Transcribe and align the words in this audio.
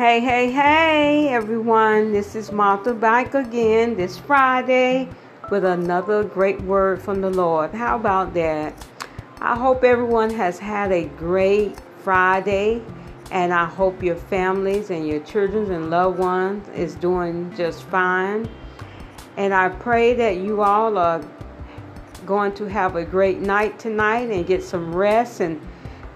Hey, 0.00 0.20
hey, 0.20 0.50
hey, 0.50 1.28
everyone. 1.28 2.10
This 2.10 2.34
is 2.34 2.50
Martha 2.50 2.94
back 2.94 3.34
again 3.34 3.98
this 3.98 4.16
Friday 4.16 5.10
with 5.50 5.62
another 5.62 6.24
great 6.24 6.58
word 6.62 7.02
from 7.02 7.20
the 7.20 7.28
Lord. 7.28 7.74
How 7.74 7.96
about 7.96 8.32
that? 8.32 8.86
I 9.42 9.58
hope 9.58 9.84
everyone 9.84 10.30
has 10.30 10.58
had 10.58 10.90
a 10.90 11.04
great 11.04 11.78
Friday 11.98 12.82
and 13.30 13.52
I 13.52 13.66
hope 13.66 14.02
your 14.02 14.16
families 14.16 14.88
and 14.88 15.06
your 15.06 15.20
children 15.20 15.70
and 15.70 15.90
loved 15.90 16.18
ones 16.18 16.66
is 16.70 16.94
doing 16.94 17.54
just 17.54 17.82
fine. 17.82 18.48
And 19.36 19.52
I 19.52 19.68
pray 19.68 20.14
that 20.14 20.38
you 20.38 20.62
all 20.62 20.96
are 20.96 21.22
going 22.24 22.54
to 22.54 22.64
have 22.64 22.96
a 22.96 23.04
great 23.04 23.40
night 23.40 23.78
tonight 23.78 24.30
and 24.30 24.46
get 24.46 24.62
some 24.62 24.94
rest 24.96 25.40
and 25.40 25.60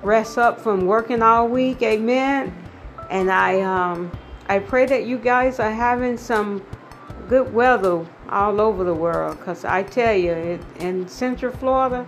rest 0.03 0.39
up 0.39 0.58
from 0.58 0.86
working 0.86 1.21
all 1.21 1.48
week. 1.48 1.82
Amen. 1.82 2.64
And 3.11 3.31
I 3.31 3.61
um, 3.61 4.11
I 4.49 4.58
pray 4.58 4.86
that 4.86 5.07
you 5.07 5.18
guys 5.18 5.58
are 5.58 5.72
having 5.72 6.17
some 6.17 6.64
good 7.29 7.53
weather 7.53 8.07
all 8.29 8.61
over 8.61 8.85
the 8.85 8.94
world 8.94 9.39
because 9.39 9.64
I 9.64 9.82
tell 9.82 10.14
you, 10.14 10.32
it, 10.32 10.61
in 10.79 11.08
Central 11.08 11.53
Florida, 11.53 12.07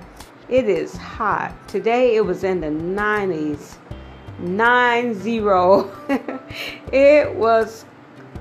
it 0.48 0.68
is 0.68 0.96
hot. 0.96 1.54
Today 1.68 2.16
it 2.16 2.24
was 2.24 2.44
in 2.44 2.60
the 2.60 2.68
90s. 2.68 3.76
9-0. 4.40 6.42
it 6.92 7.34
was 7.34 7.84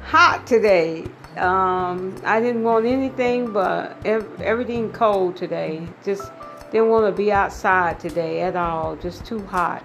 hot 0.04 0.46
today. 0.46 1.06
Um, 1.38 2.16
I 2.26 2.40
didn't 2.40 2.64
want 2.64 2.86
anything 2.86 3.52
but 3.52 3.98
everything 4.06 4.92
cold 4.92 5.36
today. 5.36 5.88
Just 6.04 6.32
didn't 6.72 6.90
want 6.90 7.06
to 7.06 7.12
be 7.12 7.32
outside 7.32 8.00
today 8.00 8.42
at 8.42 8.56
all. 8.56 8.96
Just 8.98 9.26
too 9.26 9.46
hot. 9.46 9.84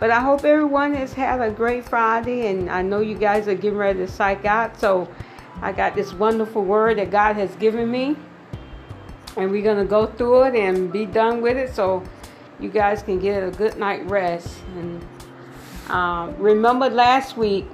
But 0.00 0.10
I 0.10 0.20
hope 0.20 0.44
everyone 0.44 0.94
has 0.94 1.12
had 1.12 1.40
a 1.40 1.50
great 1.50 1.84
Friday, 1.84 2.46
and 2.46 2.70
I 2.70 2.82
know 2.82 3.00
you 3.00 3.16
guys 3.16 3.48
are 3.48 3.54
getting 3.54 3.78
ready 3.78 3.98
to 3.98 4.08
psych 4.08 4.44
out. 4.44 4.78
So 4.78 5.08
I 5.60 5.72
got 5.72 5.96
this 5.96 6.12
wonderful 6.12 6.64
word 6.64 6.98
that 6.98 7.10
God 7.10 7.36
has 7.36 7.54
given 7.56 7.90
me, 7.90 8.16
and 9.36 9.50
we're 9.50 9.64
gonna 9.64 9.84
go 9.84 10.06
through 10.06 10.44
it 10.44 10.54
and 10.54 10.92
be 10.92 11.04
done 11.04 11.40
with 11.40 11.56
it, 11.56 11.74
so 11.74 12.04
you 12.60 12.68
guys 12.68 13.02
can 13.02 13.18
get 13.18 13.42
a 13.42 13.50
good 13.50 13.76
night 13.76 14.08
rest. 14.08 14.58
And 14.76 15.04
um, 15.88 16.36
remember 16.38 16.88
last 16.88 17.36
week 17.36 17.66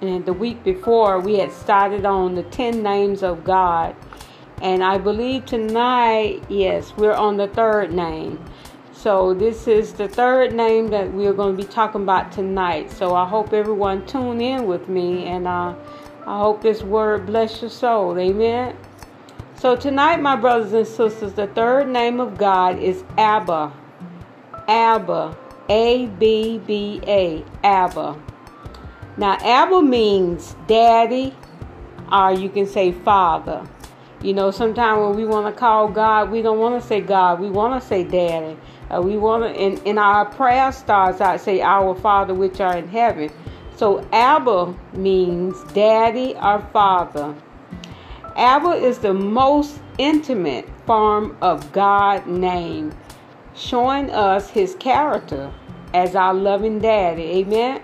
and 0.00 0.24
the 0.24 0.32
week 0.32 0.62
before 0.62 1.18
we 1.18 1.38
had 1.38 1.52
started 1.52 2.04
on 2.04 2.34
the 2.34 2.44
10 2.44 2.82
names 2.82 3.22
of 3.22 3.42
God. 3.42 3.96
And 4.60 4.82
I 4.82 4.98
believe 4.98 5.46
tonight, 5.46 6.44
yes, 6.48 6.92
we're 6.96 7.14
on 7.14 7.36
the 7.36 7.48
third 7.48 7.92
name. 7.92 8.44
So 8.98 9.32
this 9.32 9.68
is 9.68 9.92
the 9.92 10.08
third 10.08 10.52
name 10.52 10.88
that 10.88 11.12
we're 11.12 11.32
going 11.32 11.56
to 11.56 11.62
be 11.62 11.68
talking 11.68 12.02
about 12.02 12.32
tonight. 12.32 12.90
So 12.90 13.14
I 13.14 13.28
hope 13.28 13.52
everyone 13.52 14.04
tune 14.06 14.40
in 14.40 14.66
with 14.66 14.88
me 14.88 15.26
and 15.26 15.46
uh, 15.46 15.76
I 16.26 16.38
hope 16.38 16.62
this 16.62 16.82
word 16.82 17.24
bless 17.24 17.60
your 17.60 17.70
soul. 17.70 18.18
Amen. 18.18 18.76
So 19.54 19.76
tonight, 19.76 20.20
my 20.20 20.34
brothers 20.34 20.72
and 20.72 20.84
sisters, 20.84 21.34
the 21.34 21.46
third 21.46 21.88
name 21.88 22.18
of 22.18 22.38
God 22.38 22.80
is 22.80 23.04
Abba. 23.16 23.72
Abba. 24.66 25.38
A 25.68 26.06
B 26.06 26.60
B 26.66 27.00
A. 27.06 27.44
Abba. 27.62 28.20
Now, 29.16 29.38
Abba 29.40 29.80
means 29.80 30.56
daddy, 30.66 31.36
or 32.10 32.32
you 32.32 32.48
can 32.48 32.66
say 32.66 32.90
father. 32.90 33.64
You 34.22 34.32
know, 34.32 34.50
sometimes 34.50 35.00
when 35.00 35.14
we 35.14 35.24
want 35.24 35.46
to 35.46 35.56
call 35.56 35.86
God, 35.86 36.32
we 36.32 36.42
don't 36.42 36.58
want 36.58 36.82
to 36.82 36.84
say 36.84 37.00
God, 37.00 37.38
we 37.38 37.48
want 37.48 37.80
to 37.80 37.88
say 37.88 38.02
daddy. 38.02 38.56
Uh, 38.90 39.02
we 39.02 39.16
want 39.16 39.42
to, 39.44 39.60
in, 39.60 39.76
in 39.84 39.98
our 39.98 40.24
prayer 40.24 40.72
starts 40.72 41.20
out, 41.20 41.40
say, 41.40 41.60
Our 41.60 41.94
Father 41.94 42.34
which 42.34 42.60
are 42.60 42.76
in 42.76 42.88
heaven. 42.88 43.30
So, 43.76 44.06
Abba 44.12 44.74
means 44.94 45.62
daddy 45.72 46.34
or 46.34 46.60
father. 46.72 47.34
Abba 48.34 48.70
is 48.70 48.98
the 48.98 49.14
most 49.14 49.80
intimate 49.98 50.68
form 50.86 51.36
of 51.42 51.70
God 51.72 52.26
name, 52.26 52.92
showing 53.54 54.10
us 54.10 54.50
his 54.50 54.74
character 54.76 55.52
as 55.94 56.16
our 56.16 56.34
loving 56.34 56.78
daddy. 56.78 57.22
Amen. 57.22 57.82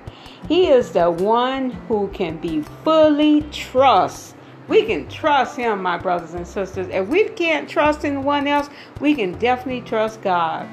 He 0.49 0.69
is 0.69 0.91
the 0.91 1.11
one 1.11 1.71
who 1.71 2.09
can 2.09 2.39
be 2.39 2.63
fully 2.83 3.43
trust. 3.51 4.37
We 4.69 4.85
can 4.85 5.09
trust 5.09 5.57
him, 5.57 5.83
my 5.83 5.99
brothers 5.99 6.35
and 6.35 6.47
sisters. 6.47 6.89
If 6.89 7.09
we 7.09 7.29
can't 7.31 7.69
trust 7.69 8.05
anyone 8.05 8.47
else, 8.47 8.69
we 9.01 9.15
can 9.15 9.33
definitely 9.39 9.83
trust 9.83 10.23
God. 10.23 10.69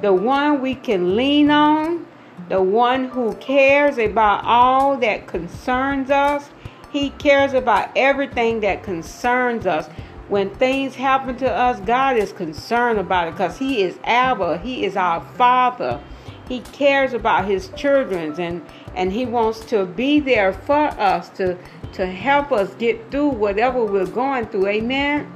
The 0.00 0.12
one 0.12 0.60
we 0.60 0.74
can 0.74 1.16
lean 1.16 1.50
on, 1.50 2.06
the 2.48 2.62
one 2.62 3.06
who 3.06 3.34
cares 3.36 3.98
about 3.98 4.44
all 4.44 4.96
that 4.98 5.26
concerns 5.26 6.10
us. 6.10 6.50
He 6.90 7.10
cares 7.10 7.52
about 7.52 7.90
everything 7.96 8.60
that 8.60 8.82
concerns 8.82 9.66
us. 9.66 9.88
When 10.28 10.50
things 10.54 10.94
happen 10.94 11.36
to 11.36 11.50
us, 11.50 11.80
God 11.80 12.16
is 12.16 12.32
concerned 12.32 12.98
about 12.98 13.28
it 13.28 13.32
because 13.32 13.58
He 13.58 13.82
is 13.82 13.98
Abba. 14.04 14.58
He 14.58 14.84
is 14.84 14.96
our 14.96 15.20
Father. 15.36 16.00
He 16.48 16.60
cares 16.60 17.12
about 17.12 17.46
His 17.46 17.68
children 17.70 18.38
and 18.40 18.64
and 18.94 19.12
he 19.12 19.26
wants 19.26 19.60
to 19.66 19.84
be 19.84 20.20
there 20.20 20.52
for 20.52 20.86
us 21.00 21.28
to 21.30 21.56
to 21.92 22.06
help 22.06 22.52
us 22.52 22.74
get 22.74 23.10
through 23.10 23.28
whatever 23.28 23.84
we're 23.84 24.06
going 24.06 24.46
through 24.46 24.66
amen 24.66 25.32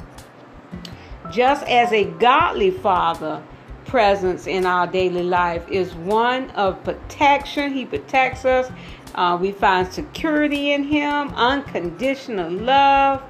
just 1.31 1.67
as 1.67 1.93
a 1.93 2.05
godly 2.05 2.71
father 2.71 3.43
presence 3.89 4.47
in 4.47 4.65
our 4.65 4.87
daily 4.87 5.23
life 5.23 5.69
is 5.69 5.95
one 5.95 6.51
of 6.51 6.83
protection 6.85 7.73
he 7.73 7.85
protects 7.85 8.45
us 8.45 8.71
uh, 9.17 9.37
we 9.41 9.51
find 9.51 9.93
security 9.93 10.73
in 10.73 10.85
him 10.85 11.29
unconditional 11.35 12.51
love 12.51 13.23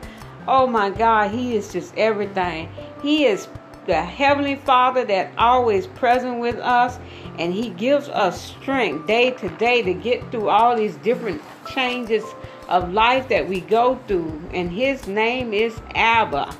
oh 0.46 0.66
my 0.66 0.90
god 0.90 1.30
he 1.30 1.56
is 1.56 1.72
just 1.72 1.96
everything 1.96 2.68
he 3.02 3.24
is 3.24 3.48
the 3.86 4.02
heavenly 4.02 4.56
father 4.56 5.04
that 5.04 5.32
always 5.38 5.86
present 5.86 6.38
with 6.38 6.56
us 6.56 6.98
and 7.38 7.54
He 7.54 7.70
gives 7.70 8.08
us 8.08 8.40
strength 8.40 9.06
day 9.06 9.30
to 9.32 9.48
day 9.56 9.82
to 9.82 9.94
get 9.94 10.30
through 10.30 10.48
all 10.48 10.76
these 10.76 10.96
different 10.96 11.40
changes 11.72 12.24
of 12.68 12.92
life 12.92 13.28
that 13.28 13.48
we 13.48 13.60
go 13.60 13.98
through. 14.06 14.42
And 14.52 14.70
His 14.70 15.06
name 15.06 15.54
is 15.54 15.80
Abba. 15.94 16.54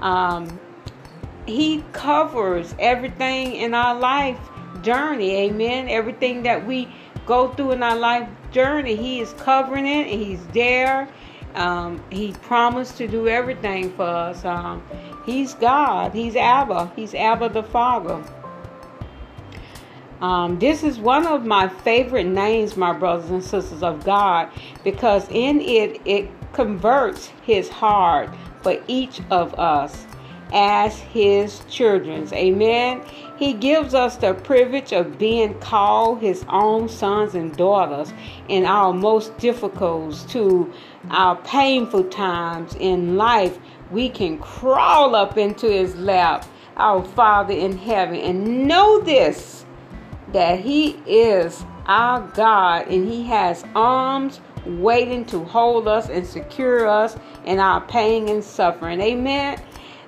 Um, 0.00 0.60
he 1.48 1.82
covers 1.92 2.74
everything 2.78 3.54
in 3.54 3.74
our 3.74 3.98
life 3.98 4.38
journey. 4.82 5.36
Amen. 5.46 5.88
Everything 5.88 6.42
that 6.42 6.66
we 6.66 6.88
go 7.26 7.48
through 7.54 7.72
in 7.72 7.82
our 7.82 7.96
life 7.96 8.28
journey, 8.50 8.96
He 8.96 9.20
is 9.20 9.32
covering 9.34 9.86
it. 9.86 10.08
And 10.08 10.22
he's 10.22 10.46
there. 10.48 11.08
Um, 11.54 12.02
he 12.10 12.32
promised 12.32 12.98
to 12.98 13.08
do 13.08 13.28
everything 13.28 13.92
for 13.94 14.04
us. 14.04 14.44
Um, 14.44 14.82
he's 15.24 15.54
God. 15.54 16.12
He's 16.12 16.36
Abba. 16.36 16.92
He's 16.94 17.14
Abba 17.14 17.48
the 17.48 17.62
Father. 17.62 18.22
Um, 20.20 20.58
this 20.58 20.82
is 20.82 20.98
one 20.98 21.26
of 21.26 21.46
my 21.46 21.68
favorite 21.68 22.26
names, 22.26 22.76
my 22.76 22.92
brothers 22.92 23.30
and 23.30 23.42
sisters 23.42 23.82
of 23.82 24.04
God, 24.04 24.50
because 24.82 25.28
in 25.30 25.60
it 25.60 26.00
it 26.04 26.28
converts 26.52 27.28
His 27.42 27.68
heart 27.68 28.30
for 28.62 28.82
each 28.88 29.20
of 29.30 29.54
us 29.54 30.07
as 30.52 30.98
His 30.98 31.60
children. 31.68 32.28
Amen. 32.32 33.02
He 33.38 33.52
gives 33.52 33.94
us 33.94 34.16
the 34.16 34.34
privilege 34.34 34.92
of 34.92 35.18
being 35.18 35.58
called 35.60 36.20
His 36.20 36.44
own 36.48 36.88
sons 36.88 37.34
and 37.34 37.56
daughters 37.56 38.12
in 38.48 38.64
our 38.64 38.92
most 38.92 39.36
difficult 39.38 40.26
to 40.30 40.72
our 41.10 41.36
painful 41.36 42.04
times 42.04 42.74
in 42.80 43.16
life. 43.16 43.58
We 43.90 44.08
can 44.08 44.38
crawl 44.38 45.14
up 45.14 45.38
into 45.38 45.70
His 45.70 45.94
lap, 45.96 46.44
our 46.76 47.04
Father 47.04 47.54
in 47.54 47.76
heaven, 47.76 48.16
and 48.16 48.66
know 48.66 49.00
this 49.00 49.64
that 50.32 50.60
He 50.60 50.90
is 51.06 51.64
our 51.86 52.20
God 52.34 52.88
and 52.88 53.08
He 53.08 53.24
has 53.24 53.64
arms 53.74 54.40
waiting 54.66 55.24
to 55.26 55.44
hold 55.44 55.88
us 55.88 56.08
and 56.08 56.26
secure 56.26 56.86
us 56.86 57.16
in 57.44 57.58
our 57.58 57.80
pain 57.80 58.28
and 58.28 58.44
suffering. 58.44 59.00
Amen. 59.00 59.60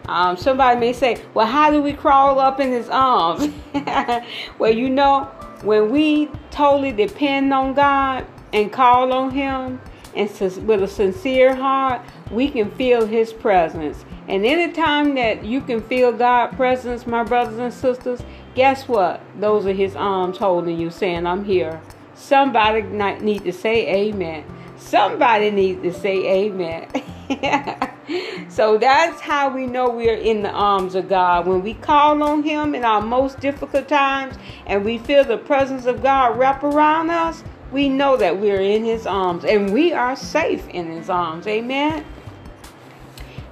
Um, 0.07 0.37
somebody 0.37 0.79
may 0.79 0.93
say, 0.93 1.23
Well, 1.35 1.47
how 1.47 1.71
do 1.71 1.83
we 1.83 1.93
crawl 1.93 2.39
up 2.39 2.61
in 2.61 2.71
His 2.71 2.89
arms? 2.89 3.49
well, 4.59 4.73
you 4.73 4.91
know, 4.91 5.25
when 5.63 5.91
we 5.91 6.29
totally 6.51 6.93
depend 6.93 7.53
on 7.53 7.75
God 7.75 8.27
and 8.53 8.73
call 8.73 9.13
on 9.13 9.31
Him 9.31 9.81
and 10.17 10.31
with 10.67 10.83
a 10.83 10.89
sincere 10.89 11.55
heart, 11.55 12.03
we 12.31 12.51
can 12.51 12.71
feel 12.73 13.07
His 13.07 13.33
presence. 13.33 14.05
And 14.31 14.47
anytime 14.47 15.17
that 15.17 15.45
you 15.45 15.61
can 15.61 15.83
feel 15.83 16.13
God's 16.13 16.55
presence, 16.55 17.05
my 17.05 17.25
brothers 17.25 17.59
and 17.59 17.75
sisters, 17.75 18.23
guess 18.55 18.87
what? 18.87 19.21
Those 19.41 19.67
are 19.67 19.73
his 19.73 19.97
arms 19.97 20.39
holding 20.39 20.79
you, 20.79 20.91
saying, 20.91 21.27
I'm 21.27 21.45
here. 21.45 21.81
Somebody 22.15 22.83
need 22.83 23.43
to 23.43 23.53
say 23.53 24.09
amen. 24.09 24.45
Somebody 24.77 25.51
needs 25.51 25.83
to 25.83 25.93
say 25.93 26.47
amen. 26.47 26.89
so 28.49 28.79
that's 28.79 29.21
how 29.21 29.55
we 29.55 29.67
know 29.67 29.91
we're 29.91 30.17
in 30.17 30.43
the 30.43 30.51
arms 30.51 30.95
of 30.95 31.09
God. 31.09 31.47
When 31.47 31.63
we 31.63 31.75
call 31.75 32.23
on 32.23 32.43
Him 32.43 32.75
in 32.75 32.85
our 32.85 33.01
most 33.01 33.41
difficult 33.41 33.89
times 33.89 34.37
and 34.67 34.85
we 34.85 34.99
feel 34.99 35.25
the 35.25 35.39
presence 35.39 35.87
of 35.87 36.03
God 36.03 36.39
wrap 36.39 36.63
around 36.63 37.11
us, 37.11 37.45
we 37.73 37.89
know 37.89 38.17
that 38.17 38.39
we're 38.39 38.61
in 38.61 38.85
his 38.85 39.07
arms 39.07 39.45
and 39.45 39.73
we 39.73 39.93
are 39.93 40.17
safe 40.17 40.67
in 40.69 40.91
his 40.91 41.09
arms. 41.09 41.47
Amen. 41.47 42.05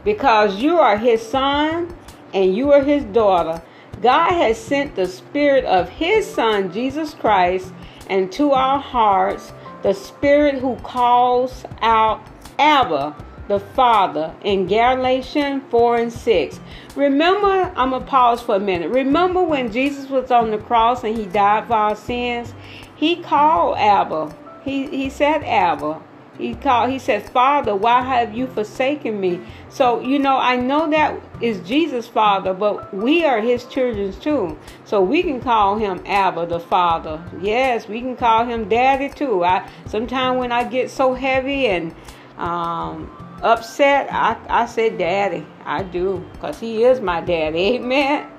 Because 0.05 0.61
you 0.61 0.79
are 0.79 0.97
his 0.97 1.23
son 1.23 1.95
and 2.35 2.55
you 2.55 2.73
are 2.73 2.83
his 2.83 3.05
daughter. 3.05 3.63
God 4.01 4.33
has 4.33 4.59
sent 4.59 4.95
the 4.95 5.07
spirit 5.07 5.65
of 5.65 5.89
his 5.89 6.27
son 6.27 6.73
Jesus 6.73 7.15
Christ 7.15 7.73
into 8.09 8.53
our 8.53 8.79
hearts, 8.79 9.53
the 9.83 9.93
spirit 9.93 10.57
who 10.57 10.77
calls 10.77 11.65
out 11.81 12.27
Abba, 12.59 13.15
the 13.49 13.59
Father, 13.59 14.35
in 14.43 14.67
Galatians 14.67 15.63
4 15.71 15.97
and 15.97 16.13
6. 16.13 16.61
Remember, 16.95 17.73
I'm 17.75 17.91
going 17.91 18.03
to 18.03 18.09
pause 18.09 18.43
for 18.43 18.57
a 18.57 18.61
minute. 18.61 18.91
Remember 18.91 19.43
when 19.43 19.73
Jesus 19.73 20.09
was 20.11 20.31
on 20.31 20.51
the 20.51 20.59
cross 20.59 21.03
and 21.03 21.17
he 21.17 21.25
died 21.25 21.67
for 21.67 21.75
our 21.75 21.97
sins? 21.97 22.55
He 22.95 23.17
called 23.17 23.79
Abba. 23.79 24.37
He, 24.65 24.87
he 24.89 25.11
said 25.11 25.43
Abba. 25.45 26.03
He 26.37 26.55
called, 26.55 26.91
he 26.91 27.01
said, 27.01 27.29
Father, 27.29 27.75
why 27.75 28.03
have 28.03 28.33
you 28.33 28.47
forsaken 28.47 29.19
me? 29.21 29.41
So, 29.69 30.01
you 30.01 30.21
know, 30.21 30.37
I 30.37 30.55
know 30.55 30.89
that 30.91 31.21
is 31.41 31.61
Jesus' 31.67 32.07
father, 32.07 32.55
but 32.55 32.95
we 32.95 33.25
are 33.25 33.41
his 33.41 33.65
children 33.65 34.13
too. 34.13 34.57
So 34.85 35.03
we 35.03 35.25
can 35.25 35.41
call 35.41 35.79
him 35.79 36.01
Abba 36.07 36.47
the 36.47 36.61
Father. 36.61 37.21
Yes, 37.41 37.89
we 37.89 38.01
can 38.01 38.15
call 38.15 38.45
him 38.45 38.69
Daddy 38.69 39.09
too. 39.09 39.45
I 39.45 39.69
sometimes 39.87 40.39
when 40.39 40.53
I 40.53 40.63
get 40.63 40.91
so 40.91 41.15
heavy 41.15 41.67
and 41.67 41.93
um, 42.37 43.11
upset, 43.43 44.09
I, 44.11 44.37
I 44.49 44.67
say 44.67 44.91
Daddy. 44.91 45.47
I 45.65 45.83
do, 45.83 46.25
because 46.33 46.59
he 46.59 46.85
is 46.85 47.01
my 47.01 47.21
daddy. 47.21 47.59
Amen. 47.77 48.31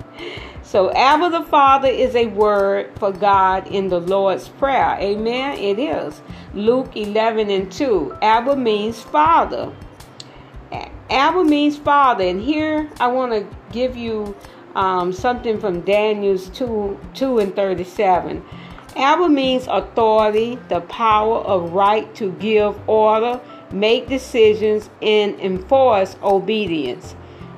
So, 0.62 0.92
Abba 0.92 1.30
the 1.30 1.44
Father 1.44 1.88
is 1.88 2.14
a 2.14 2.26
word 2.26 2.96
for 2.98 3.12
God 3.12 3.66
in 3.68 3.88
the 3.88 3.98
Lord's 3.98 4.48
Prayer. 4.48 4.96
Amen. 5.00 5.58
It 5.58 5.78
is. 5.78 6.20
Luke 6.54 6.96
11 6.96 7.50
and 7.50 7.72
2. 7.72 8.18
Abba 8.22 8.56
means 8.56 9.00
Father. 9.00 9.72
Abba 11.10 11.42
means 11.42 11.76
Father. 11.76 12.24
And 12.24 12.40
here 12.40 12.88
I 13.00 13.08
want 13.08 13.32
to 13.32 13.56
give 13.72 13.96
you 13.96 14.36
um, 14.74 15.12
something 15.12 15.58
from 15.58 15.80
Daniel's 15.80 16.48
2, 16.50 16.98
2 17.14 17.38
and 17.38 17.56
37. 17.56 18.44
Abba 18.96 19.28
means 19.28 19.66
authority, 19.68 20.58
the 20.68 20.80
power 20.82 21.38
of 21.38 21.72
right 21.72 22.12
to 22.16 22.32
give 22.32 22.76
order, 22.88 23.40
make 23.72 24.08
decisions, 24.08 24.90
and 25.00 25.38
enforce 25.40 26.16
obedience. 26.22 27.14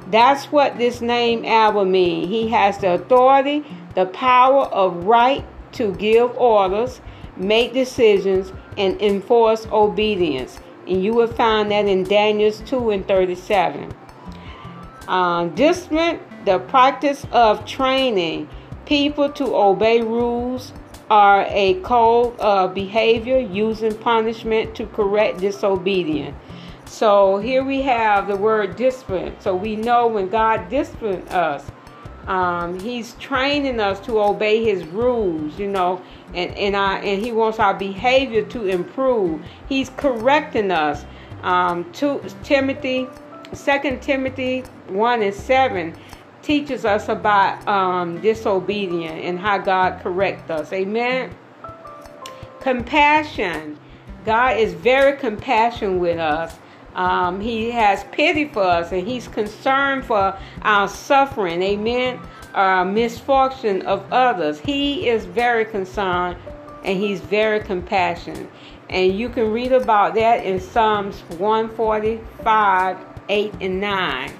That's 0.08 0.46
what 0.46 0.78
this 0.78 1.00
name 1.00 1.44
Abba 1.44 1.84
means. 1.84 2.28
He 2.28 2.48
has 2.48 2.78
the 2.78 2.94
authority, 2.94 3.64
the 3.94 4.06
power 4.06 4.64
of 4.64 5.04
right 5.04 5.44
to 5.72 5.94
give 5.94 6.36
orders, 6.36 7.00
make 7.36 7.72
decisions, 7.72 8.52
and 8.76 9.00
enforce 9.00 9.66
obedience. 9.72 10.60
And 10.86 11.02
you 11.02 11.14
will 11.14 11.28
find 11.28 11.70
that 11.70 11.86
in 11.86 12.04
Daniel 12.04 12.52
2 12.52 12.90
and 12.90 13.06
37. 13.08 13.94
Uh, 15.08 15.46
discipline, 15.46 16.20
the 16.44 16.58
practice 16.58 17.26
of 17.32 17.64
training 17.64 18.48
people 18.84 19.30
to 19.30 19.54
obey 19.56 20.02
rules, 20.02 20.72
are 21.12 21.44
a 21.50 21.74
code 21.82 22.34
of 22.40 22.72
behavior 22.72 23.38
using 23.38 23.94
punishment 23.98 24.74
to 24.74 24.86
correct 24.86 25.40
disobedience. 25.40 26.34
So 26.86 27.36
here 27.36 27.62
we 27.62 27.82
have 27.82 28.28
the 28.28 28.36
word 28.36 28.76
discipline. 28.76 29.36
So 29.38 29.54
we 29.54 29.76
know 29.76 30.06
when 30.06 30.30
God 30.30 30.70
disciplines 30.70 31.30
us, 31.30 31.70
um, 32.26 32.80
He's 32.80 33.12
training 33.16 33.78
us 33.78 34.00
to 34.06 34.22
obey 34.22 34.64
His 34.64 34.86
rules, 34.86 35.58
you 35.58 35.68
know, 35.68 36.00
and 36.32 36.50
and 36.56 36.74
I 36.74 37.00
and 37.00 37.22
He 37.22 37.30
wants 37.30 37.58
our 37.58 37.74
behavior 37.74 38.46
to 38.46 38.66
improve. 38.68 39.42
He's 39.68 39.90
correcting 39.90 40.70
us. 40.70 41.04
Um, 41.42 41.92
to 41.94 42.22
Timothy, 42.42 43.06
Second 43.52 44.00
Timothy 44.00 44.60
one 44.88 45.20
and 45.22 45.34
seven 45.34 45.94
teaches 46.42 46.84
us 46.84 47.08
about 47.08 47.66
um, 47.68 48.20
disobedience 48.20 49.20
and 49.24 49.38
how 49.38 49.58
God 49.58 50.00
corrects 50.02 50.50
us. 50.50 50.72
Amen. 50.72 51.34
Compassion. 52.60 53.78
God 54.24 54.58
is 54.58 54.74
very 54.74 55.16
compassionate 55.16 56.00
with 56.00 56.18
us. 56.18 56.56
Um, 56.94 57.40
he 57.40 57.70
has 57.70 58.04
pity 58.12 58.48
for 58.48 58.62
us 58.62 58.92
and 58.92 59.06
He's 59.06 59.26
concerned 59.26 60.04
for 60.04 60.36
our 60.62 60.88
suffering, 60.88 61.62
amen, 61.62 62.20
our 62.54 62.84
misfortune 62.84 63.82
of 63.82 64.04
others. 64.12 64.60
He 64.60 65.08
is 65.08 65.24
very 65.24 65.64
concerned 65.64 66.36
and 66.84 66.98
He's 66.98 67.20
very 67.20 67.60
compassionate. 67.60 68.50
And 68.90 69.18
you 69.18 69.30
can 69.30 69.50
read 69.50 69.72
about 69.72 70.14
that 70.16 70.44
in 70.44 70.60
Psalms 70.60 71.20
145, 71.38 72.98
8, 73.28 73.54
and 73.60 73.80
9. 73.80 74.32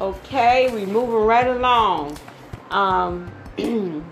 Okay, 0.00 0.70
we 0.74 0.84
moving 0.86 1.14
right 1.14 1.46
along. 1.46 2.18
Um, 2.70 3.32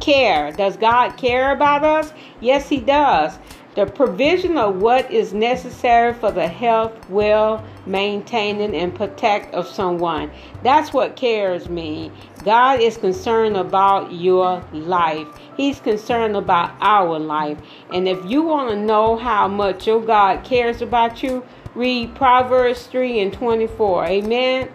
care. 0.00 0.52
Does 0.52 0.76
God 0.76 1.16
care 1.16 1.52
about 1.52 1.84
us? 1.84 2.12
Yes, 2.40 2.68
He 2.68 2.78
does 2.78 3.38
the 3.78 3.86
provision 3.86 4.58
of 4.58 4.82
what 4.82 5.08
is 5.08 5.32
necessary 5.32 6.12
for 6.12 6.32
the 6.32 6.48
health, 6.48 7.08
well 7.08 7.64
maintaining, 7.86 8.74
and 8.74 8.92
protect 8.92 9.54
of 9.54 9.68
someone. 9.68 10.32
That's 10.64 10.92
what 10.92 11.14
cares 11.14 11.68
me. 11.68 12.10
God 12.44 12.80
is 12.80 12.96
concerned 12.96 13.56
about 13.56 14.12
your 14.12 14.64
life. 14.72 15.28
He's 15.56 15.78
concerned 15.78 16.34
about 16.34 16.74
our 16.80 17.20
life. 17.20 17.58
And 17.92 18.08
if 18.08 18.18
you 18.28 18.42
want 18.42 18.70
to 18.70 18.76
know 18.76 19.14
how 19.16 19.46
much 19.46 19.86
your 19.86 20.00
God 20.00 20.42
cares 20.42 20.82
about 20.82 21.22
you, 21.22 21.44
read 21.76 22.16
Proverbs 22.16 22.84
3 22.88 23.20
and 23.20 23.32
24. 23.32 24.06
Amen. 24.06 24.68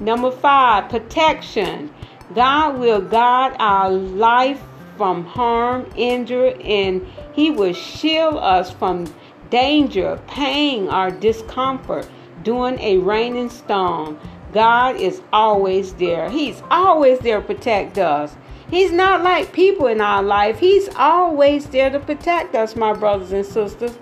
Number 0.00 0.30
five, 0.30 0.88
protection. 0.88 1.92
God 2.34 2.78
will 2.78 3.00
guard 3.00 3.54
our 3.58 3.90
life 3.90 4.60
from 4.96 5.24
harm, 5.24 5.90
injury, 5.96 6.54
and 6.62 7.06
He 7.32 7.50
will 7.50 7.74
shield 7.74 8.36
us 8.36 8.70
from 8.70 9.12
danger, 9.50 10.18
pain, 10.28 10.88
or 10.88 11.10
discomfort 11.10 12.08
during 12.42 12.78
a 12.80 12.98
raining 12.98 13.50
storm. 13.50 14.18
God 14.52 14.96
is 14.96 15.22
always 15.32 15.94
there. 15.94 16.30
He's 16.30 16.62
always 16.70 17.18
there 17.20 17.40
to 17.40 17.46
protect 17.46 17.98
us. 17.98 18.34
He's 18.70 18.92
not 18.92 19.22
like 19.22 19.52
people 19.52 19.86
in 19.86 20.00
our 20.00 20.22
life. 20.22 20.58
He's 20.58 20.88
always 20.96 21.66
there 21.66 21.90
to 21.90 22.00
protect 22.00 22.54
us, 22.54 22.74
my 22.74 22.94
brothers 22.94 23.32
and 23.32 23.44
sisters. 23.44 23.98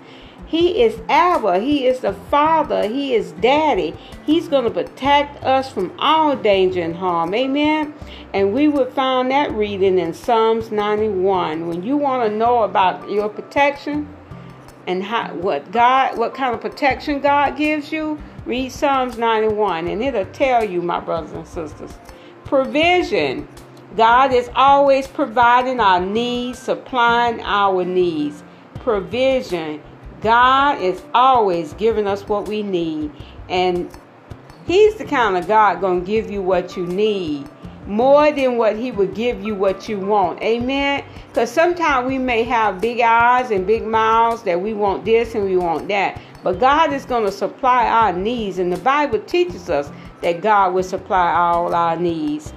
He 0.51 0.83
is 0.83 0.99
Abba. 1.07 1.61
He 1.61 1.85
is 1.85 2.01
the 2.01 2.11
Father. 2.11 2.85
He 2.85 3.15
is 3.15 3.31
Daddy. 3.31 3.95
He's 4.25 4.49
going 4.49 4.65
to 4.65 4.69
protect 4.69 5.41
us 5.45 5.71
from 5.71 5.97
all 5.97 6.35
danger 6.35 6.81
and 6.81 6.93
harm. 6.93 7.33
Amen. 7.33 7.93
And 8.33 8.53
we 8.53 8.67
would 8.67 8.91
find 8.91 9.31
that 9.31 9.53
reading 9.53 9.97
in 9.97 10.13
Psalms 10.13 10.69
91. 10.69 11.69
When 11.69 11.83
you 11.83 11.95
want 11.95 12.29
to 12.29 12.37
know 12.37 12.63
about 12.63 13.09
your 13.09 13.29
protection 13.29 14.13
and 14.87 15.01
how 15.01 15.33
what 15.35 15.71
God 15.71 16.17
what 16.17 16.33
kind 16.33 16.53
of 16.53 16.59
protection 16.59 17.21
God 17.21 17.55
gives 17.55 17.93
you, 17.93 18.21
read 18.45 18.73
Psalms 18.73 19.17
91 19.17 19.87
and 19.87 20.03
it'll 20.03 20.25
tell 20.33 20.65
you, 20.65 20.81
my 20.81 20.99
brothers 20.99 21.31
and 21.31 21.47
sisters. 21.47 21.93
Provision. 22.43 23.47
God 23.95 24.33
is 24.33 24.49
always 24.53 25.07
providing 25.07 25.79
our 25.79 26.01
needs, 26.01 26.59
supplying 26.59 27.39
our 27.39 27.85
needs. 27.85 28.43
Provision. 28.75 29.81
God 30.21 30.81
is 30.81 31.01
always 31.13 31.73
giving 31.73 32.07
us 32.07 32.27
what 32.27 32.47
we 32.47 32.63
need. 32.63 33.11
And 33.49 33.89
He's 34.65 34.95
the 34.95 35.05
kind 35.05 35.37
of 35.37 35.47
God 35.47 35.81
to 35.81 36.01
give 36.05 36.29
you 36.29 36.41
what 36.41 36.77
you 36.77 36.85
need 36.85 37.49
more 37.87 38.31
than 38.31 38.57
what 38.57 38.77
He 38.77 38.91
would 38.91 39.15
give 39.15 39.43
you 39.43 39.55
what 39.55 39.89
you 39.89 39.99
want. 39.99 40.41
Amen? 40.41 41.03
Because 41.27 41.51
sometimes 41.51 42.07
we 42.07 42.17
may 42.17 42.43
have 42.43 42.79
big 42.79 43.01
eyes 43.01 43.51
and 43.51 43.65
big 43.65 43.83
mouths 43.83 44.43
that 44.43 44.61
we 44.61 44.73
want 44.73 45.05
this 45.05 45.35
and 45.35 45.45
we 45.45 45.57
want 45.57 45.87
that. 45.87 46.21
But 46.43 46.59
God 46.59 46.93
is 46.93 47.05
to 47.05 47.31
supply 47.31 47.87
our 47.87 48.13
needs. 48.13 48.59
And 48.59 48.71
the 48.71 48.77
Bible 48.77 49.19
teaches 49.19 49.69
us 49.69 49.91
that 50.21 50.41
God 50.41 50.73
will 50.73 50.83
supply 50.83 51.33
all 51.33 51.73
our 51.73 51.95
needs. 51.95 52.53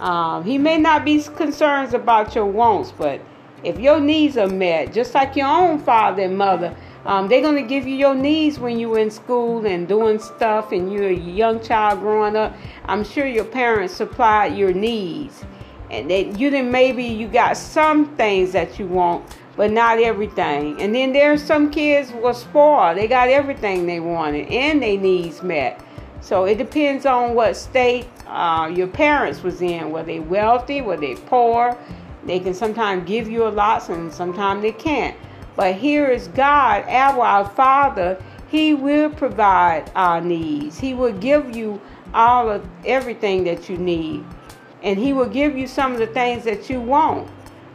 Um, 0.00 0.44
he 0.44 0.58
may 0.58 0.76
not 0.78 1.04
be 1.04 1.22
concerned 1.22 1.94
about 1.94 2.34
your 2.34 2.46
wants, 2.46 2.92
but 2.92 3.20
if 3.64 3.78
your 3.78 3.98
needs 3.98 4.36
are 4.36 4.48
met, 4.48 4.92
just 4.92 5.14
like 5.14 5.36
your 5.36 5.46
own 5.46 5.78
father 5.78 6.22
and 6.22 6.36
mother, 6.36 6.76
um, 7.06 7.28
they're 7.28 7.40
going 7.40 7.54
to 7.54 7.68
give 7.68 7.86
you 7.86 7.94
your 7.94 8.16
needs 8.16 8.58
when 8.58 8.80
you're 8.80 8.98
in 8.98 9.12
school 9.12 9.64
and 9.64 9.86
doing 9.86 10.18
stuff 10.18 10.72
and 10.72 10.92
you're 10.92 11.08
a 11.08 11.14
young 11.14 11.62
child 11.62 12.00
growing 12.00 12.34
up. 12.34 12.54
I'm 12.86 13.04
sure 13.04 13.26
your 13.26 13.44
parents 13.44 13.94
supplied 13.94 14.56
your 14.56 14.72
needs. 14.72 15.44
And 15.88 16.10
that 16.10 16.36
you 16.36 16.50
didn't 16.50 16.72
maybe 16.72 17.04
you 17.04 17.28
got 17.28 17.56
some 17.56 18.16
things 18.16 18.50
that 18.52 18.80
you 18.80 18.88
want, 18.88 19.24
but 19.56 19.70
not 19.70 20.00
everything. 20.00 20.80
And 20.82 20.92
then 20.92 21.12
there's 21.12 21.40
some 21.44 21.70
kids 21.70 22.10
were 22.10 22.34
spoiled. 22.34 22.96
They 22.96 23.06
got 23.06 23.28
everything 23.28 23.86
they 23.86 24.00
wanted 24.00 24.48
and 24.48 24.82
their 24.82 24.98
needs 24.98 25.44
met. 25.44 25.80
So 26.20 26.44
it 26.44 26.58
depends 26.58 27.06
on 27.06 27.36
what 27.36 27.56
state 27.56 28.08
uh, 28.26 28.68
your 28.74 28.88
parents 28.88 29.44
was 29.44 29.62
in. 29.62 29.92
Were 29.92 30.02
they 30.02 30.18
wealthy? 30.18 30.82
Were 30.82 30.96
they 30.96 31.14
poor? 31.14 31.78
They 32.24 32.40
can 32.40 32.52
sometimes 32.52 33.06
give 33.06 33.28
you 33.28 33.46
a 33.46 33.50
lot, 33.50 33.88
and 33.88 34.12
sometimes 34.12 34.62
they 34.62 34.72
can't. 34.72 35.16
But 35.56 35.74
here 35.74 36.06
is 36.08 36.28
God, 36.28 36.84
our, 36.86 37.48
Father. 37.48 38.22
He 38.48 38.74
will 38.74 39.10
provide 39.10 39.90
our 39.96 40.20
needs. 40.20 40.78
He 40.78 40.94
will 40.94 41.12
give 41.12 41.56
you 41.56 41.80
all 42.14 42.48
of 42.50 42.66
everything 42.84 43.44
that 43.44 43.68
you 43.68 43.76
need, 43.76 44.24
and 44.82 44.98
He 44.98 45.12
will 45.12 45.28
give 45.28 45.56
you 45.56 45.66
some 45.66 45.92
of 45.92 45.98
the 45.98 46.06
things 46.06 46.44
that 46.44 46.70
you 46.70 46.80
want. 46.80 47.28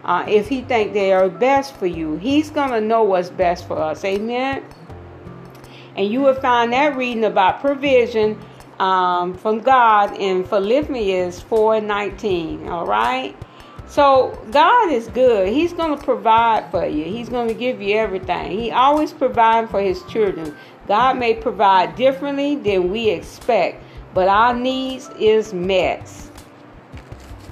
Uh, 0.06 0.26
if 0.28 0.48
He 0.48 0.62
think 0.62 0.94
they 0.94 1.12
are 1.12 1.30
best 1.30 1.76
for 1.76 1.88
you, 1.88 2.16
He's 2.18 2.50
gonna 2.50 2.80
know 2.80 3.04
what's 3.04 3.30
best 3.30 3.68
for 3.68 3.78
us. 3.78 4.06
Amen. 4.06 4.64
And 5.96 6.10
you 6.10 6.22
will 6.22 6.36
find 6.36 6.72
that 6.72 6.96
reading 6.96 7.26
about 7.26 7.60
provision 7.60 8.40
um, 8.80 9.34
from 9.36 9.60
God 9.60 10.18
in 10.18 10.44
Philippians 10.44 11.42
4 11.42 11.76
and 11.76 11.88
19. 11.88 12.70
All 12.70 12.86
right. 12.86 13.36
So 13.92 14.42
God 14.52 14.90
is 14.90 15.10
good. 15.10 15.50
He's 15.50 15.74
going 15.74 15.98
to 15.98 16.02
provide 16.02 16.72
for 16.72 16.86
you. 16.86 17.04
He's 17.04 17.28
going 17.28 17.50
to 17.50 17.54
give 17.54 17.82
you 17.82 17.98
everything. 17.98 18.58
He 18.58 18.72
always 18.72 19.12
provides 19.12 19.70
for 19.70 19.82
his 19.82 20.02
children. 20.04 20.56
God 20.88 21.18
may 21.18 21.34
provide 21.34 21.98
differently 21.98 22.56
than 22.56 22.90
we 22.90 23.10
expect, 23.10 23.84
but 24.14 24.30
our 24.30 24.54
needs 24.54 25.10
is 25.20 25.54
met. 25.54 26.10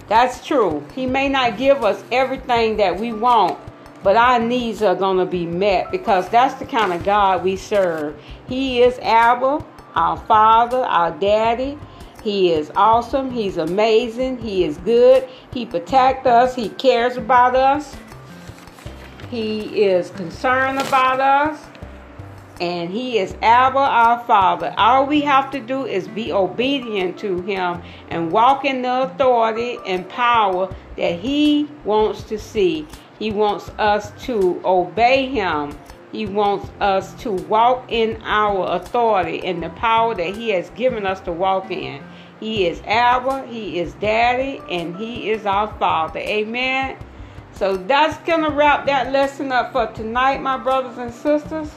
That's 0.07 0.47
true. 0.47 0.81
He 0.95 1.05
may 1.05 1.27
not 1.27 1.57
give 1.57 1.83
us 1.83 2.01
everything 2.09 2.77
that 2.77 2.97
we 2.97 3.11
want, 3.11 3.59
but 4.01 4.15
our 4.15 4.39
needs 4.39 4.81
are 4.81 4.95
going 4.95 5.17
to 5.17 5.25
be 5.25 5.45
met 5.45 5.91
because 5.91 6.29
that's 6.29 6.55
the 6.55 6.65
kind 6.65 6.93
of 6.93 7.03
God 7.03 7.43
we 7.43 7.57
serve. 7.57 8.17
He 8.47 8.81
is 8.81 8.97
Abba, 8.99 9.65
our 9.93 10.15
Father, 10.15 10.77
our 10.85 11.11
Daddy. 11.11 11.77
He 12.23 12.51
is 12.51 12.71
awesome. 12.75 13.31
He's 13.31 13.57
amazing. 13.57 14.39
He 14.39 14.63
is 14.65 14.77
good. 14.77 15.27
He 15.53 15.65
protects 15.65 16.27
us. 16.27 16.55
He 16.55 16.69
cares 16.69 17.17
about 17.17 17.55
us. 17.55 17.95
He 19.29 19.83
is 19.83 20.09
concerned 20.11 20.79
about 20.79 21.19
us. 21.19 21.63
And 22.59 22.89
He 22.89 23.19
is 23.19 23.35
Abba, 23.41 23.79
our 23.79 24.19
Father. 24.25 24.73
All 24.77 25.05
we 25.05 25.21
have 25.21 25.49
to 25.51 25.61
do 25.61 25.85
is 25.85 26.09
be 26.09 26.33
obedient 26.33 27.17
to 27.19 27.41
Him 27.43 27.81
and 28.09 28.31
walk 28.31 28.65
in 28.65 28.81
the 28.81 29.03
authority 29.03 29.77
and 29.87 30.07
power 30.09 30.73
that 30.97 31.19
He 31.19 31.69
wants 31.85 32.23
to 32.23 32.37
see. 32.37 32.85
He 33.17 33.31
wants 33.31 33.69
us 33.77 34.11
to 34.25 34.61
obey 34.65 35.27
Him 35.27 35.77
he 36.11 36.25
wants 36.25 36.69
us 36.79 37.13
to 37.21 37.31
walk 37.31 37.85
in 37.89 38.21
our 38.23 38.75
authority 38.75 39.45
and 39.45 39.61
the 39.61 39.69
power 39.69 40.15
that 40.15 40.35
He 40.35 40.49
has 40.49 40.69
given 40.71 41.05
us 41.05 41.19
to 41.21 41.31
walk 41.31 41.69
in. 41.69 42.03
He 42.39 42.65
is 42.65 42.81
Abba, 42.85 43.45
He 43.47 43.79
is 43.79 43.93
Daddy, 43.95 44.61
and 44.69 44.95
He 44.95 45.29
is 45.29 45.45
our 45.45 45.67
Father. 45.77 46.19
Amen. 46.19 46.97
So 47.53 47.77
that's 47.77 48.17
going 48.25 48.43
to 48.43 48.49
wrap 48.49 48.85
that 48.87 49.11
lesson 49.11 49.51
up 49.51 49.71
for 49.71 49.87
tonight, 49.87 50.41
my 50.41 50.57
brothers 50.57 50.97
and 50.97 51.13
sisters. 51.13 51.69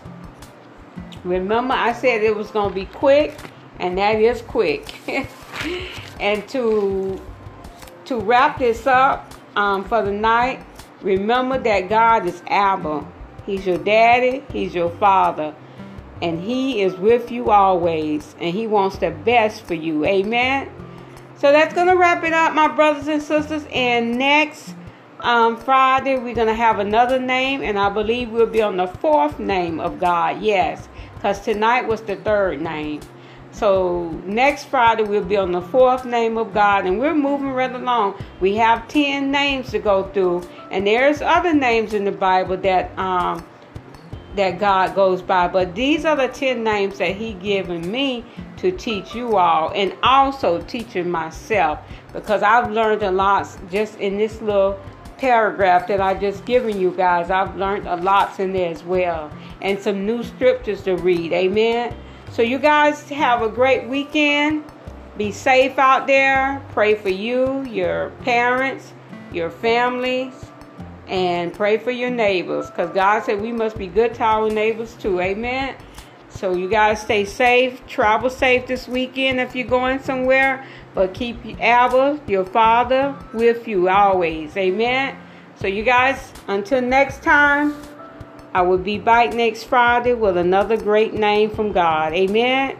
Remember, 1.24 1.74
I 1.74 1.92
said 1.92 2.22
it 2.22 2.34
was 2.34 2.50
going 2.50 2.70
to 2.70 2.74
be 2.74 2.86
quick, 2.86 3.36
and 3.80 3.98
that 3.98 4.16
is 4.16 4.40
quick. 4.42 4.94
and 6.20 6.48
to 6.48 7.20
to 8.04 8.18
wrap 8.18 8.58
this 8.58 8.86
up 8.86 9.32
um, 9.56 9.84
for 9.84 10.02
the 10.02 10.10
night, 10.10 10.64
remember 11.02 11.58
that 11.58 11.88
God 11.88 12.26
is 12.26 12.42
Abba. 12.48 13.06
He's 13.46 13.66
your 13.66 13.78
daddy, 13.78 14.44
he's 14.52 14.74
your 14.74 14.90
father, 14.90 15.54
and 16.20 16.40
he 16.40 16.82
is 16.82 16.94
with 16.94 17.30
you 17.30 17.50
always, 17.50 18.34
and 18.38 18.54
he 18.54 18.66
wants 18.66 18.98
the 18.98 19.10
best 19.10 19.64
for 19.64 19.74
you. 19.74 20.04
Amen. 20.04 20.70
So 21.38 21.50
that's 21.50 21.74
going 21.74 21.88
to 21.88 21.96
wrap 21.96 22.22
it 22.22 22.32
up, 22.32 22.54
my 22.54 22.68
brothers 22.68 23.08
and 23.08 23.20
sisters. 23.20 23.66
And 23.72 24.16
next 24.16 24.76
um, 25.20 25.56
Friday, 25.56 26.16
we're 26.16 26.34
going 26.34 26.46
to 26.46 26.54
have 26.54 26.78
another 26.78 27.18
name, 27.18 27.62
and 27.62 27.78
I 27.78 27.88
believe 27.88 28.30
we'll 28.30 28.46
be 28.46 28.62
on 28.62 28.76
the 28.76 28.86
fourth 28.86 29.40
name 29.40 29.80
of 29.80 29.98
God. 29.98 30.40
Yes, 30.40 30.88
because 31.14 31.40
tonight 31.40 31.88
was 31.88 32.02
the 32.02 32.14
third 32.16 32.60
name. 32.60 33.00
So 33.52 34.10
next 34.24 34.64
Friday 34.64 35.04
we'll 35.04 35.24
be 35.24 35.36
on 35.36 35.52
the 35.52 35.60
fourth 35.60 36.04
name 36.04 36.38
of 36.38 36.52
God, 36.52 36.86
and 36.86 36.98
we're 36.98 37.14
moving 37.14 37.52
right 37.52 37.72
along. 37.72 38.14
We 38.40 38.56
have 38.56 38.88
ten 38.88 39.30
names 39.30 39.70
to 39.70 39.78
go 39.78 40.04
through, 40.04 40.48
and 40.70 40.86
there's 40.86 41.20
other 41.20 41.52
names 41.54 41.94
in 41.94 42.04
the 42.04 42.12
Bible 42.12 42.56
that 42.56 42.98
um, 42.98 43.46
that 44.34 44.58
God 44.58 44.94
goes 44.94 45.20
by, 45.20 45.46
but 45.48 45.74
these 45.74 46.06
are 46.06 46.16
the 46.16 46.28
ten 46.28 46.64
names 46.64 46.98
that 46.98 47.14
He 47.14 47.34
given 47.34 47.88
me 47.90 48.24
to 48.56 48.72
teach 48.72 49.14
you 49.14 49.36
all, 49.36 49.70
and 49.74 49.94
also 50.02 50.62
teaching 50.62 51.10
myself 51.10 51.78
because 52.14 52.42
I've 52.42 52.72
learned 52.72 53.02
a 53.02 53.10
lot 53.10 53.46
just 53.70 53.98
in 53.98 54.16
this 54.16 54.40
little 54.40 54.80
paragraph 55.18 55.86
that 55.88 56.00
I 56.00 56.14
just 56.14 56.44
given 56.46 56.80
you 56.80 56.90
guys. 56.90 57.30
I've 57.30 57.54
learned 57.56 57.86
a 57.86 57.96
lot 57.96 58.40
in 58.40 58.54
there 58.54 58.70
as 58.70 58.82
well, 58.82 59.30
and 59.60 59.78
some 59.78 60.06
new 60.06 60.22
scriptures 60.22 60.82
to 60.84 60.96
read. 60.96 61.34
Amen. 61.34 61.94
So, 62.32 62.40
you 62.40 62.58
guys 62.58 63.06
have 63.10 63.42
a 63.42 63.48
great 63.50 63.86
weekend. 63.88 64.64
Be 65.18 65.32
safe 65.32 65.78
out 65.78 66.06
there. 66.06 66.64
Pray 66.70 66.94
for 66.94 67.10
you, 67.10 67.62
your 67.64 68.08
parents, 68.22 68.94
your 69.34 69.50
families, 69.50 70.32
and 71.08 71.52
pray 71.52 71.76
for 71.76 71.90
your 71.90 72.08
neighbors 72.08 72.70
because 72.70 72.88
God 72.94 73.22
said 73.24 73.42
we 73.42 73.52
must 73.52 73.76
be 73.76 73.86
good 73.86 74.14
to 74.14 74.22
our 74.22 74.48
neighbors 74.48 74.94
too. 74.94 75.20
Amen. 75.20 75.76
So, 76.30 76.54
you 76.54 76.70
guys 76.70 77.02
stay 77.02 77.26
safe. 77.26 77.86
Travel 77.86 78.30
safe 78.30 78.66
this 78.66 78.88
weekend 78.88 79.38
if 79.38 79.54
you're 79.54 79.68
going 79.68 80.02
somewhere. 80.02 80.66
But 80.94 81.12
keep 81.12 81.36
Abba, 81.60 82.18
your 82.26 82.46
father, 82.46 83.14
with 83.34 83.68
you 83.68 83.90
always. 83.90 84.56
Amen. 84.56 85.18
So, 85.56 85.66
you 85.66 85.82
guys, 85.82 86.32
until 86.48 86.80
next 86.80 87.22
time. 87.22 87.74
I 88.54 88.62
will 88.62 88.78
be 88.78 88.98
back 88.98 89.32
next 89.32 89.64
Friday 89.64 90.12
with 90.12 90.36
another 90.36 90.76
great 90.76 91.14
name 91.14 91.50
from 91.50 91.72
God. 91.72 92.12
Amen. 92.12 92.76